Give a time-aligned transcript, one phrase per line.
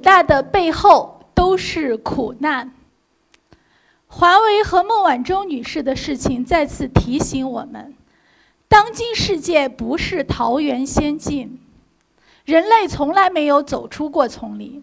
[0.00, 2.74] 大的背后都是苦难。
[4.06, 7.94] 华为和孟晚舟女士的事情再次提醒我们：
[8.66, 11.60] 当今世界不是桃源仙境，
[12.44, 14.82] 人类从来没有走出过丛林。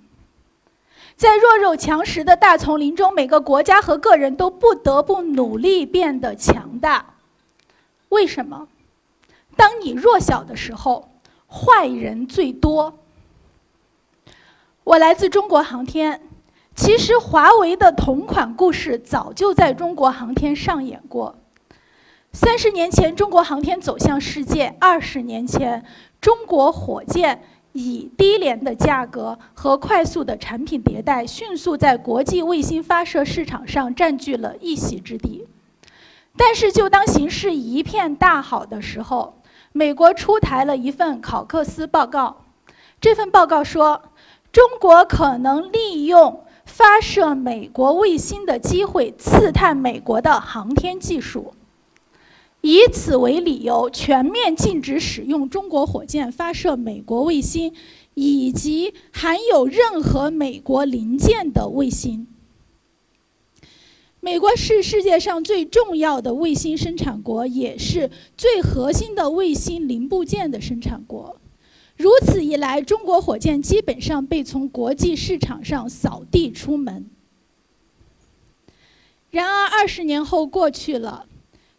[1.17, 7.15] 在弱肉强食的大丛林中，每个国家和个人都不得不努力变得强大。
[8.09, 8.67] 为什么？
[9.55, 11.09] 当你弱小的时候，
[11.47, 12.99] 坏人最多。
[14.87, 16.21] 我来自中国航天。
[16.73, 21.35] 其实，华为的同款故事早就在中国航天上演过。
[22.31, 25.83] 三十年前，中国航天走向世界；二十年前，
[26.21, 35.45] 中国火箭以低廉的价格和快速的产品迭代，迅速在国际卫星发射市场上占据了一席之地。
[36.37, 39.41] 但是，就当形势一片大好的时候，
[39.73, 42.45] 美国出台了一份考克斯报告。
[42.99, 44.01] 这份报告说，
[44.51, 46.43] 中国可能利用。
[46.69, 51.53] 发射美国卫星的机会，刺探美国的航天技术，
[52.59, 57.73] 以此为理由，全面禁止使用中国火箭发射美国卫星，
[58.15, 62.27] 以及含有任何美国零件的卫星。
[64.19, 71.37] 美国是世界上最重要的卫星生产国，也是最核心的卫星零部件的生产国。
[71.97, 77.07] 如此一来，中国火箭基本上被从国际市场上扫地出门。
[79.31, 81.25] 然而，二十年后过去了，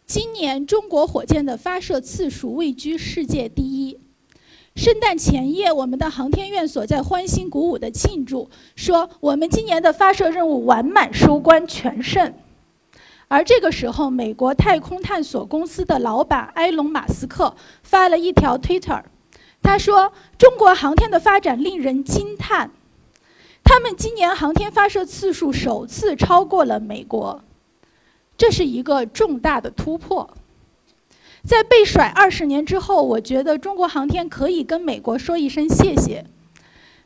[0.05, 3.97] 今年中国火箭的发射次数位居世界第一。
[4.75, 12.33] 圣诞前夜，我们的航天院所在欢欣鼓舞地庆祝，说我们今年的发射任务完满收官，全胜。
[13.29, 19.03] 而这个时候，美国太空探索公司的老板埃隆·马斯克发了一条 Twitter。
[19.61, 22.71] 他说：“中国航天的发展令人惊叹，
[23.63, 27.43] 他们今年航天发射次数首次超过了美国，
[28.35, 30.33] 这是一个重大的突破。
[31.43, 36.25] 在被甩二十年之后，我觉得中国航天可以跟美国说一声谢谢，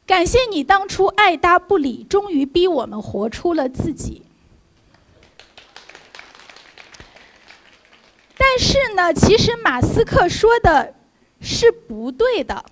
[0.06, 4.22] 感谢你当初爱搭不理，终于逼我们活出了自己。
[8.38, 10.94] 但是呢，其实马斯克说的。”
[11.44, 12.66] 是不对的。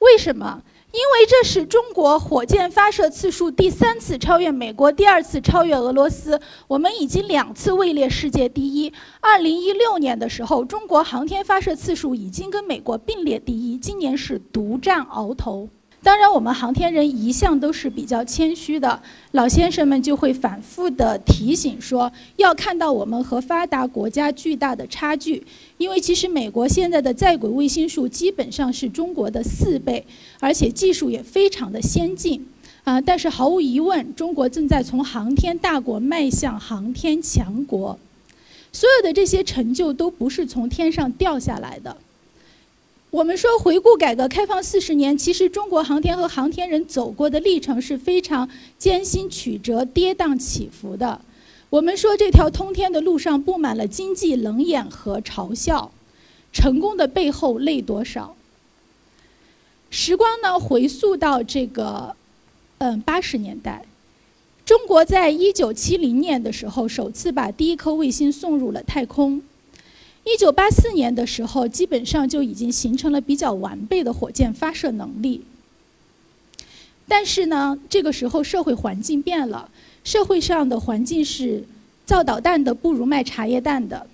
[0.00, 0.62] 为什么？
[0.92, 6.40] 因为这是中国火箭发射次数第三次超越美国，第二次超越俄罗斯。
[6.68, 8.92] 我们已经两次位列世界第一。
[9.20, 15.68] 二零一六年的时候，中国航天发射次数已经跟美国并列第一，今年是独占鳌头。
[16.04, 19.00] 当然，我们航天人一向都是比较谦虚的，
[19.32, 25.42] 老先生们就会反复的提醒说，要看到我们和发达国家巨大的差距，
[25.78, 30.04] 因为其实美国现在的在轨卫星数基本上是中国的四倍，
[30.40, 32.46] 而且技术也非常的先进，
[32.84, 37.98] 啊，但是毫无疑问，中国正在从航天大国迈向航天强国，
[38.70, 41.96] 所有的这些成就都不是从天上掉下来的。
[43.14, 51.20] 我们说，回顾改革开放四十年，其实中国航天和航天人走过的历程是非常艰辛曲折、跌宕起伏的。
[51.70, 55.92] 我们说，这条通天的路上布满了经济冷眼和嘲笑，
[56.52, 58.34] 成功的背后泪多少？
[59.90, 62.16] 时光呢，回溯到这个，
[62.78, 63.84] 嗯，八十年代，
[64.66, 69.40] 中国在一九七零年的时候，首次把第一颗卫星送入了太空。
[70.24, 75.42] 一九八四年的时候，基本上就已经形成了比较完备的火箭发射能力。
[77.06, 79.70] 但是呢，这个时候社会环境变了，
[80.02, 81.62] 社会上的环境是
[82.06, 84.06] 造导弹的不如卖茶叶蛋的。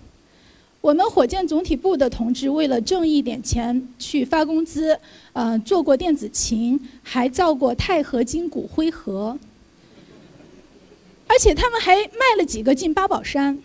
[0.81, 4.99] 我们火箭总体部的同志为了挣一点钱去发工资，
[5.32, 9.38] 呃，做过电子琴，还造过钛合金骨灰盒，
[11.28, 13.56] 而且他们还卖了几个进八宝山。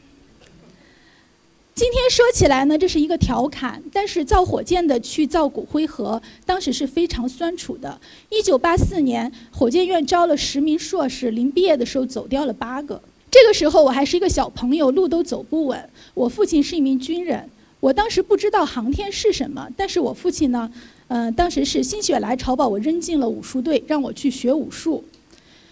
[1.76, 8.00] 今天说起来呢，这是一个调侃，但是造火箭的去造骨灰盒，当时是非常酸楚的。
[8.30, 13.02] 一九八四年，火箭院招了十名硕士，临毕业的时候走掉了八个。
[13.30, 15.90] 这个时候我还是一个小朋友，路都走不稳。
[16.14, 17.50] 我父亲是一名军人，
[17.82, 20.72] 我当时不知道航天是什么，但是我父亲呢，
[21.10, 25.04] 嗯，当时是心血来潮把我扔进了武术队，让我去学武术。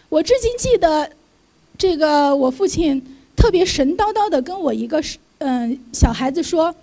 [0.10, 1.10] 我至今记得，
[1.78, 3.02] 这个我父亲
[3.38, 5.02] 特别神叨叨的跟我一个
[5.46, 6.74] 嗯，小孩子说：“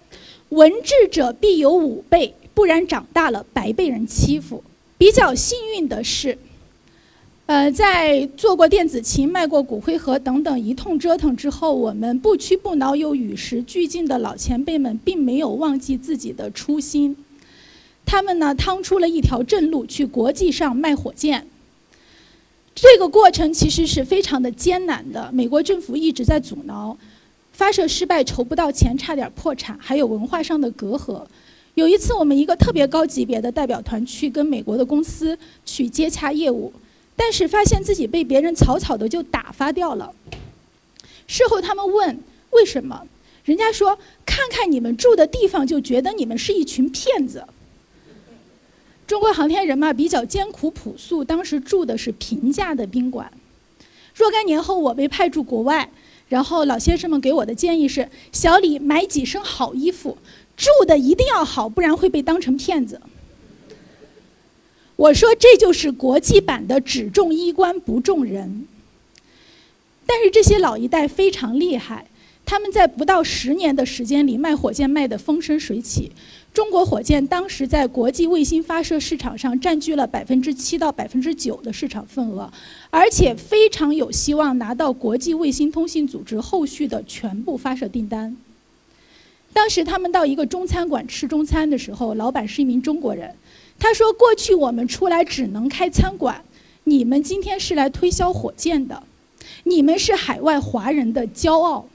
[0.50, 4.62] 文智者必有武备，不然长大了白被人欺负。”
[4.98, 6.36] 比较幸运的是，
[7.46, 17.16] 呃，在做过电子琴、卖过骨灰盒等等一通折腾之后，我们不屈不挠、又与时俱进的老前辈们，并没有忘记自己的初心。
[18.04, 21.46] 他们呢，趟出了一条正路，去国际上卖火箭。
[22.74, 26.98] 这个过程其实是非常的艰难的，美国政府一直在阻挠，
[27.60, 31.22] 发射失败筹不到钱，差点破产，还有文化上的隔阂。
[31.74, 36.72] 有一次，我们一个特别高级别的代表团去跟美国的公司去接洽业务，
[37.14, 40.10] 但是发现自己被别人草草的就打发掉了。
[41.26, 42.18] 事后他们问
[42.52, 43.06] 为什么，
[43.44, 47.44] 人家说看看你们住的地方就觉得你们是一群骗子。
[49.06, 53.30] 中国航天人嘛比较艰苦朴素，当时住的是平价的宾馆。
[54.14, 55.90] 若干年后我被派驻国外，
[56.30, 60.16] 然后老先生们给我的建议是：小李买几身好衣服。
[60.56, 63.00] 住的一定要好，不然会被当成骗子。
[64.96, 68.66] 我说这就是国际版的只重衣冠不重人。
[70.06, 72.06] 但是这些老一代非常厉害，
[72.50, 76.10] 他们在不到十年的时间里卖火箭卖得风生水起。
[76.52, 82.52] 中国火箭当时在国际卫星发射市场上占据了百分之七到百分之九的市场份额，
[82.90, 88.36] 而且非常有希望拿到国际卫星通信组织后续的全部发射订单。
[89.52, 93.32] 当时他们到一个中餐馆吃中餐的时候，老板是一名中国人。
[93.78, 96.42] 他说：“过去我们出来只能开餐馆，
[96.82, 99.04] 你们今天是来推销火箭的，
[99.62, 101.86] 你们是海外华人的骄傲。”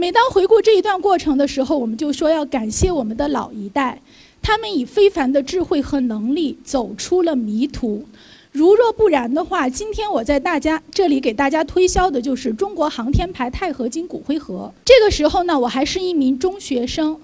[0.00, 4.00] 每当回顾这一段过程的时候，我们就说要感谢我们的老一代，
[4.40, 8.06] 他们以非凡的智慧和能力走出了迷途。
[8.50, 14.72] 如若不然的话，今天我在大家这里给大家推销的就是中国航天牌钛合金骨灰盒。
[14.86, 17.20] 这个时候呢，我还是一名中学生，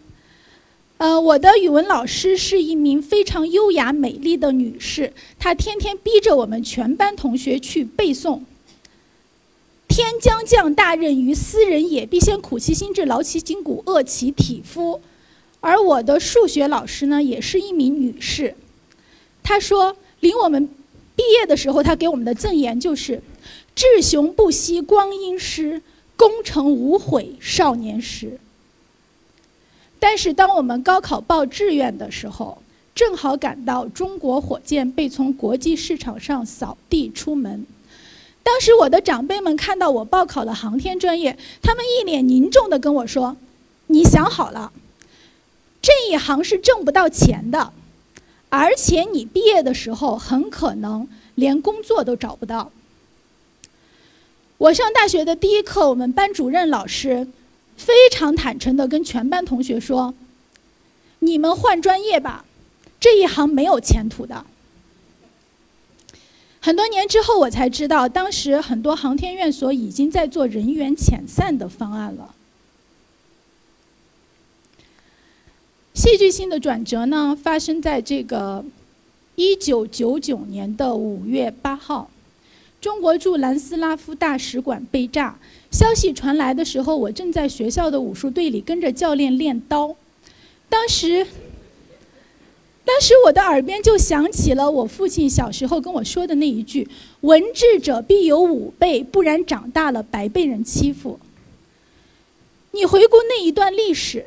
[0.99, 8.40] 呃，我的语文老师是一名非常优雅美丽的女士，她天天逼着我们全班同学去背诵
[9.96, 15.00] “天将降大任于斯人也，必先苦其心志，劳其筋骨，饿其体肤”。
[15.60, 18.54] 而我的数学老师呢，也是一名女士，
[19.43, 20.69] 她说领我们。
[21.16, 23.22] 毕业的时候，他给我们的赠言就是
[23.75, 25.81] ：“志雄不息光阴诗，
[26.14, 28.38] 功成无悔少年时。”
[29.98, 32.58] 但是，当我们高考报志愿的时候，
[32.94, 37.64] 正好赶到中国火箭被从国际市场上扫地出门。
[38.46, 43.37] 当时，我的长辈们看到我报考了航天专业，他们一脸凝重地跟我说
[43.88, 44.70] ：“你想好了，
[45.82, 47.72] 这一行是挣不到钱的。”
[48.48, 52.70] 而且你毕业的时候很可能连工作都找不到。
[54.58, 57.26] 我上大学的第一课，我们班主任老师
[57.76, 60.14] 非常坦诚地跟全班同学说
[61.19, 62.44] ：“你们换专业吧，
[63.00, 64.46] 这一行没有前途的。”
[66.66, 72.34] 很多年之后，我才知道，当时很多航天院所已经在做人员遣散的方案了。
[75.94, 78.64] 戏剧性的转折呢，发生在这个
[79.36, 82.10] 一九九九年的五月八号，
[82.80, 85.38] 中国驻南斯拉夫大使馆被炸。
[85.70, 89.94] 消息传来的时候，我正在学校的武术队里跟着教练练刀。
[90.69, 91.24] 当时，
[92.86, 96.88] 当时我的耳边就响起了我父亲小时候跟我说的那一句
[97.22, 101.18] ：“文智者必有武备，不然长大了白被人欺负。”
[102.70, 104.26] 你回顾那一段历史。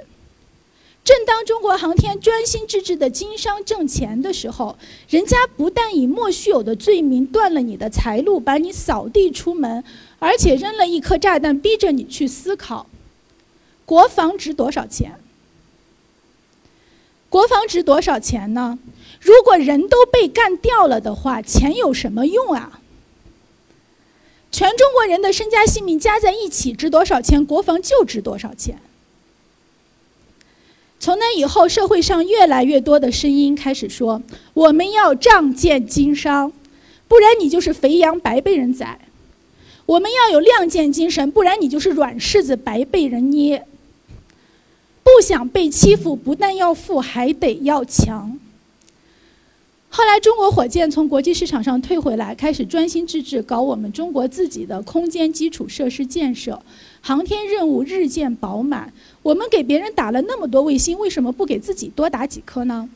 [1.02, 9.84] 正当中国航天专心致志的经商挣钱的时候，人家不但以莫须有的罪名断了你的财路，把你扫地出门，
[10.20, 12.88] 而且扔了一颗炸弹，逼着你去思考：
[13.86, 15.19] 国防值多少钱？
[17.30, 18.80] 国防值多少钱呢？
[19.22, 22.82] 如果人都被干掉了的话，钱有什么用啊？
[24.52, 27.46] 全中国人的身家性命加在一起值多少钱？
[27.46, 28.80] 国防就值多少钱。
[31.00, 34.22] 从那以后，社会上越来越多的声音开始说
[34.54, 36.52] ：“我们要仗剑经商，
[37.08, 38.98] 不然你就是肥羊白被人宰；
[39.86, 43.66] 我们要有亮剑精神，不然你就是软柿子白被人捏。
[45.04, 48.40] 不想被欺负，不但要富，还得要强。”
[49.92, 56.62] 后来，中国火箭从国际市场上退回来，开始专心致志搞我们中国自己的空间基础设施建设，
[57.02, 58.94] 航天任务日渐饱满。
[59.24, 62.88] 我们给别人打了那么多卫星，为什么不给自己多打几颗呢？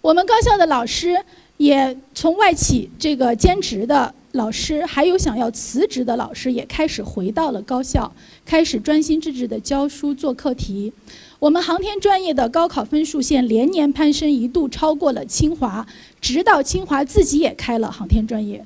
[0.00, 1.22] 我们高校的老师
[1.58, 8.12] 也从外企这个兼职的老师，还有想要辞职的老师，也开始回到了高校，
[8.44, 10.92] 开始专心致志地教书做课题。
[11.38, 15.86] 我们航天专业的高考分数线连年攀升，一度超过了清华，
[16.20, 18.64] 直到清华自己也开了航天专业。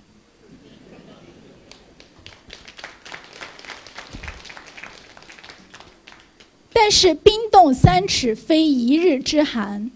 [6.72, 9.90] 但是冰冻三尺非一日之寒，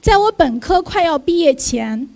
[0.00, 2.08] 在我本科快要毕业前，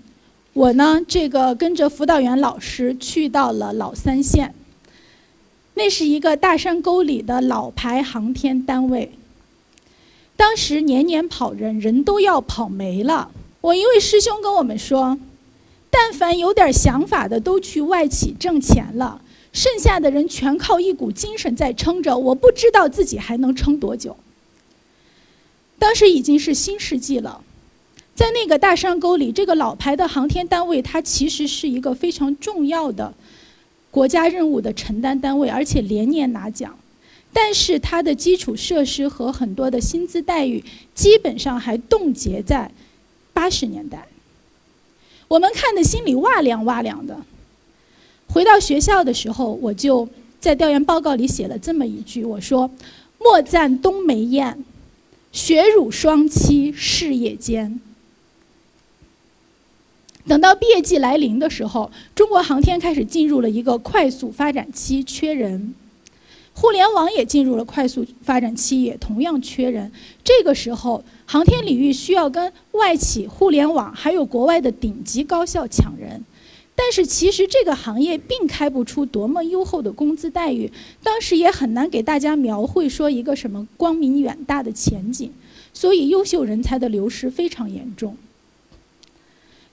[0.58, 4.52] 我呢，这个跟着辅导员老师去到了老三县，
[5.74, 9.12] 那是一个大山沟里的老牌航天单位。
[10.36, 13.30] 当时年年跑人，人都要跑没了。
[13.60, 15.16] 我一位师兄跟我们说，
[15.90, 19.20] 但凡有点想法的都去外企挣钱了，
[19.52, 22.18] 剩下的人全靠一股精神在撑着。
[22.18, 24.16] 我不知道自己还能撑多久。
[25.78, 27.42] 当时已经是新世纪了。
[28.18, 33.14] 在那个大山沟里，这个老牌的航天单位，它其实是一个非常重要的
[33.92, 36.76] 国家任务的承担单位，而且连年拿奖。
[37.32, 40.64] 但是它的基础设施和很多的薪资待遇，
[40.96, 42.68] 基本上还冻结在
[43.32, 44.08] 八十年代。
[45.28, 47.16] 我们看的心里哇凉哇凉的。
[48.26, 50.08] 回到学校的时候，我就
[50.40, 52.68] 在调研报告里写了这么一句：我说，
[53.20, 54.64] 莫赞冬梅艳，
[55.30, 57.80] 雪辱双栖事业间。
[60.28, 65.73] 等到毕业季来临的时候，中国航天开始进入了一个快速发展期，缺人；
[66.52, 69.90] 互联网也进入了快速发展期，也同样缺人。
[70.23, 76.23] 这个时候，航天领域需要跟外企、互联网还有国外的顶级高校抢人。
[76.76, 80.70] 但是，其实这个行业并开不出多么优厚的工资待遇，
[81.02, 85.32] 当时也很难给大家描绘说一个什么光明远大的前景。
[85.73, 88.14] 所以，优秀人才的流失非常严重。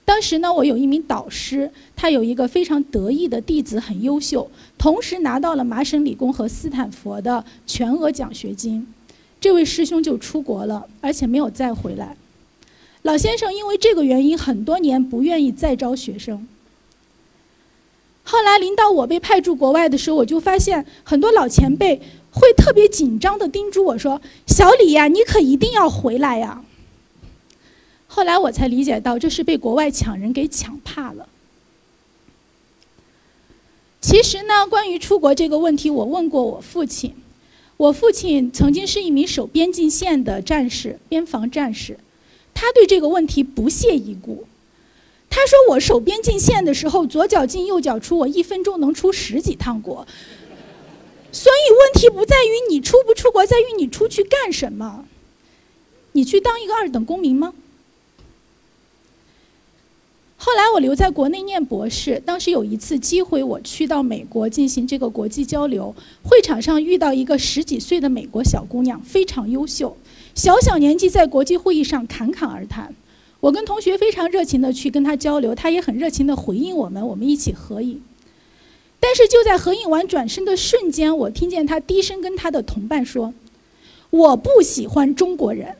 [0.06, 4.48] 当时呢，我有一名导师，他有一个非常得意的弟子，很优秀，
[4.78, 8.86] 同时拿到了麻省理工和斯坦福的全额奖学金。
[9.40, 12.16] 这位师兄就出国了，而且没有再回来。
[13.02, 16.46] 老先生因为这个原因，很多年不愿意再招学生。
[18.22, 26.62] 后来临到我被派驻国外的时候，我就发现很多老前辈会特别紧张地叮嘱我说：“小李呀，你可一定要回来呀。”
[28.16, 31.28] 后来我才理解到，这是被国外抢人给抢怕了。
[34.00, 37.14] 其实呢，关于出国这个问题，我问过我父亲。
[37.76, 41.98] 我父亲曾经是一名守边境线的战士，边防战士，
[42.54, 44.46] 他对这个问题不屑一顾。
[45.28, 50.06] 他说：“我守边境线的时候，左脚进右脚出，我一分钟能出十几趟国。
[51.30, 55.04] 所以问题不在于你出不出国，在于你出去干什么？
[56.12, 57.52] 你去当一个二等公民吗？”
[60.46, 65.92] 后来我留在国内念博士，当时有一次机会，我去到美国进行这个国际交流。
[66.22, 69.96] 会场上遇到一个十几岁的美国小姑娘，非常优秀，
[70.36, 72.94] 小小年纪在国际会议上侃侃而谈。
[73.40, 78.00] 我跟同学非常热情的去跟她交流，她也很热情的回应我们，我们一起合影。
[79.00, 83.34] 但是就在合影完转身的瞬间，我听见她低声跟她的同伴说
[84.10, 85.74] ：“我不喜欢中国人。”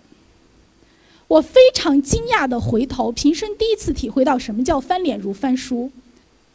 [1.29, 5.91] 我非常惊讶地回头，平生第一次体会到什么叫翻脸如翻书。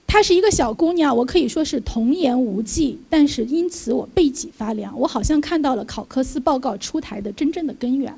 [0.07, 4.97] 她是一个小姑娘，我可以说是童言无忌，但是因此我背脊发凉。
[4.99, 8.13] 我好像看到了考克斯报告出台的真正的根源。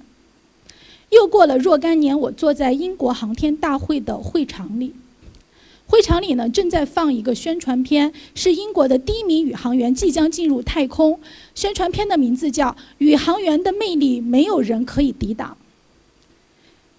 [1.09, 4.93] 又过了若干年，我坐在英国航天大会的会场里，
[5.85, 11.19] 会场里呢正在放一个宣传片，是英国的第一名宇航员即将进入太空。
[11.53, 12.69] 宣传片的名字叫
[12.99, 15.57] 《宇航员的魅力，没有人可以抵挡》。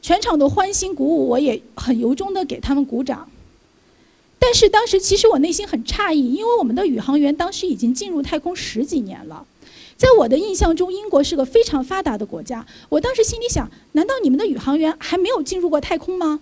[0.05, 3.27] 全场的欢欣鼓舞，我也很由衷的给他们鼓掌。
[4.39, 9.47] 但是当时其实我内心很诧异，因为我们的宇航员当时已经进入太空十几年了，
[9.97, 12.67] 在我的印象中，英国是个非常发达的国家。
[12.91, 16.39] 我当时心里想，难道你们的宇航员还没有进入过太空吗？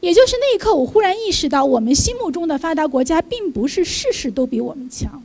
[0.00, 5.22] 也就是那一刻，我忽然意识到，我们心目中的发达国家，并不是事事都比我们强。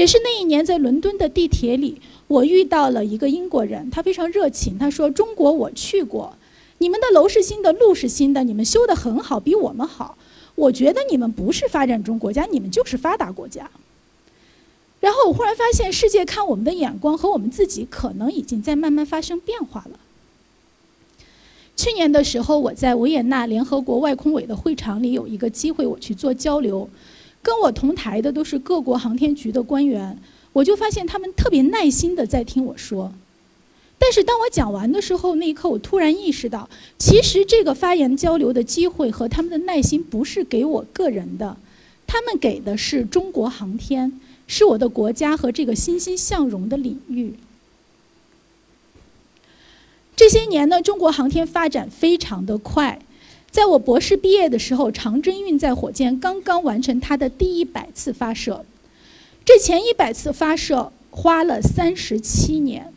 [0.00, 2.00] 也是那一年，在伦敦的地铁里。
[2.26, 4.78] 我遇到了一个英国人，他非常热情。
[4.78, 6.38] 他说：“中国我去过，
[6.78, 10.16] 你们的楼是新的，路是新的，你们修得很好，比我们好。
[10.54, 13.70] 我觉得你们不是发展中国家，你们就是发达国家。”
[15.00, 20.00] 然后我忽然发现，世界看我们的眼光和我们自己可能已经在慢慢发生变化了。
[21.76, 26.88] 去年的时候，我在维也纳联合国外空委的会场里有一个机会，我去做交流，
[27.42, 30.18] 跟我同台的都是各国航天局的官员。
[30.52, 33.12] 我就发现他们特别耐心的在听我说，
[34.00, 36.68] 但是当我讲完的时候，那一刻我突然意识到，
[36.98, 41.56] 其实这个发言交流的机会和他们的耐心不是给我个人的，
[42.04, 47.34] 他们给的是中国航天，是我的国家和这个欣欣向荣的领域。
[50.16, 53.00] 这些年呢，中国航天发展非常的快，
[53.50, 58.64] 在我博士毕业的时候，长征运载火箭刚刚完成它的第一百次发射。
[59.44, 62.92] 这前一百次发射花了三十七年，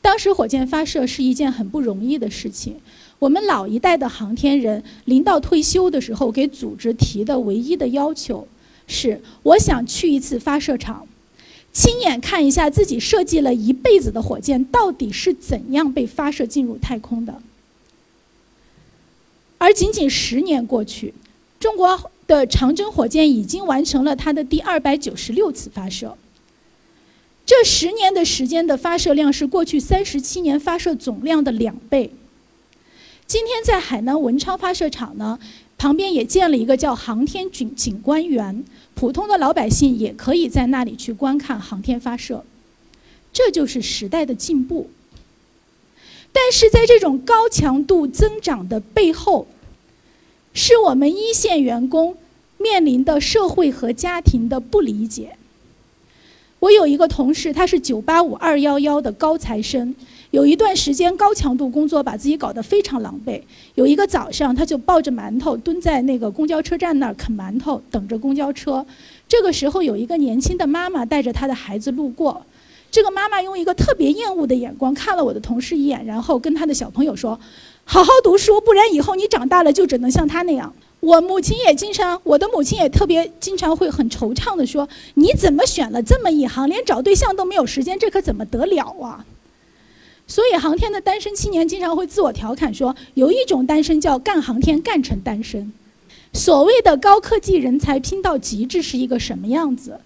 [0.00, 2.76] 当时火箭发射是一件很不容易的事情。
[3.18, 8.46] 我们老一代的航天人临到退休的时候，给组织提的唯一的要求
[8.86, 11.08] 是：我想去一次发射场，
[11.72, 17.42] 亲眼看一下自己设计了一辈子的火箭到底是怎样被发射进入太空的。
[19.62, 21.14] 而仅仅十年过去，
[21.60, 26.18] 中国的长征火箭已经完成了它的第二百九十六次发射。
[27.46, 32.10] 这十年的时间的发射量是过去三十七年发射总量的两倍。
[33.28, 35.38] 今天在海南文昌发射场呢，
[35.78, 38.64] 旁边也建了一个叫航天景景观园，
[38.94, 42.44] 普通的老百姓也可以在那里去观看航天发射。
[43.32, 44.90] 这就是时代的进步。
[46.32, 49.46] 但是在这种高强度增长的背后，
[50.54, 52.16] 是我们一线员工
[52.58, 55.36] 面临的社会和家庭的不理解。
[56.58, 59.94] 我有一个同事，他是985、211的高材生，
[60.30, 63.40] 有一段时间高强度工作把自己搞得非常狼狈。
[63.74, 68.86] 有一个早上，他就抱着馒头蹲在那个公交车站那儿啃馒头，等着公交车。
[69.26, 72.46] 这个时候，有一个年轻的妈妈带着她的孩子路过。
[72.92, 77.40] 这个妈妈用一个特别厌恶的眼光看了我的同事一眼，然后跟他的小朋友说
[77.84, 89.24] ：“好好读书，不然以后你长大了就只能像他那样。”我母亲也经常，我的母亲也特别经常会很惆怅地说：“你怎么选了这么一行，连找对象都没有时间，这可怎么得了啊？”
[90.28, 95.72] 所以，航天的单身青年经常会自我调侃说：“有一种单身叫干航天干成单身。”
[96.34, 99.98] 所谓的高科技人才拼到极致是一个什么样子？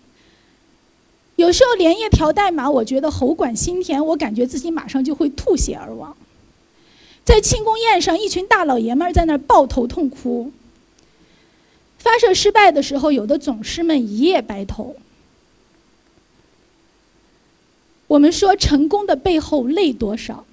[1.37, 6.17] 有时候连夜调代码，我觉得喉管心甜，我感觉自己马上就会吐血而亡。
[7.25, 10.51] 在庆功宴上，一群大老爷们在那儿抱头痛哭。
[11.99, 14.97] 发射失败的时候，有的总师们一夜白头。
[18.07, 20.47] 我们说成功的背后累多少？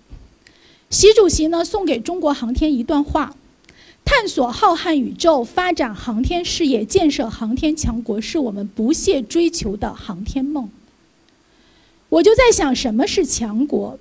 [0.90, 3.36] 习主席呢送给中国航天一段话：
[4.04, 10.68] 探索浩瀚宇宙，发展航天事业，建设航天强国，是我们不懈追求的航天梦。
[12.14, 13.98] 我就在想，什么是强国？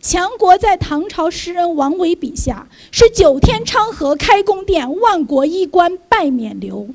[0.00, 6.94] 强国在唐朝诗人王维笔下是九天昌河开宫殿，万国衣冠拜冕旒。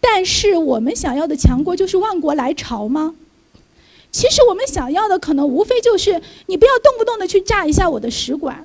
[0.00, 3.16] 但是我们想要的强国就是万国来朝吗？
[4.12, 8.64] 其实我们想要的可能无非就是你不要动不动的去炸一下我的使馆，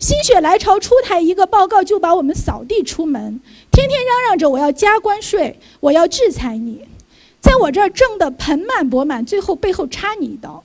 [0.00, 3.40] 心血来潮出台一个报告就把我们扫地出门，
[3.70, 6.82] 天天嚷嚷着我要加关税，我要制裁你，
[7.40, 10.62] 在我这儿挣得盆满钵满，最后背后插你一刀。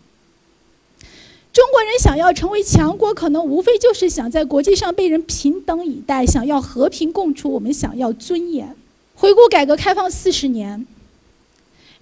[1.53, 7.51] 中国人想要成为强国，可能无非就是想在国际上被人平等以待，想要和平共处。
[7.51, 8.75] 我们想要尊严。
[9.15, 10.87] 回顾改革开放四十年，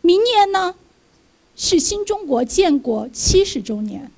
[0.02, 0.76] 明年呢，
[1.56, 4.12] 是新中国建国七十周年，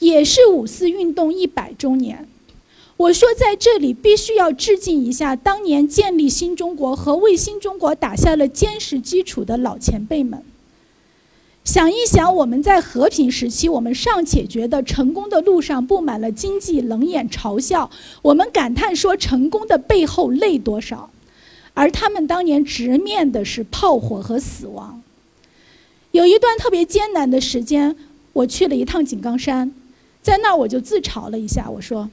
[0.00, 2.28] 也是五四运动一百周年。
[3.00, 10.42] 我说在这里必须要致敬一下当年建立新中国和为新中国打下了坚实基础的老前辈们。
[11.64, 21.08] 想一想，我们在和平时期，我们尚且觉得成功的路上布满了荆棘、冷眼嘲笑，我们感叹说成功的背后累多少，
[21.72, 25.02] 而他们当年直面的是炮火和死亡。
[26.10, 27.96] 有一段特别艰难的时间，
[28.34, 29.72] 我去了一趟井冈山，
[30.20, 32.10] 在那儿我就自嘲了一下，我说：“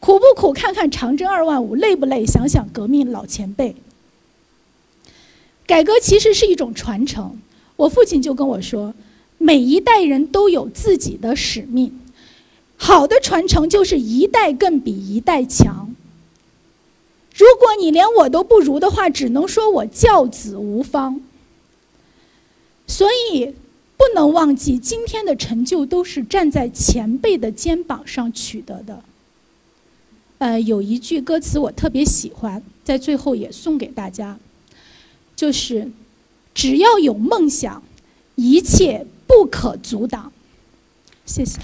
[0.00, 0.52] 苦不苦？
[0.52, 2.24] 看看长征二万五；累不累？
[2.24, 3.74] 想想革命老前辈。”
[5.66, 7.38] 改革其实是一种传承。
[7.76, 8.94] 我父亲就跟我说
[9.38, 12.00] ：“每一代人都有自己的使命，
[12.76, 15.94] 好的传承就是一代更比一代强。
[17.36, 21.20] 如果你连我都不如的话，只能说我教子无方。
[22.86, 23.54] 所以，
[23.96, 29.02] 不能忘记今天的成就都是站在前辈的肩膀上取得的。”
[30.38, 34.38] 呃，有一句歌词我特别喜欢，在最后也送给大家，
[35.36, 35.90] 就是。
[36.54, 37.84] 只要有梦想，
[38.34, 40.32] 一切不可阻挡。
[41.24, 41.60] 谢谢。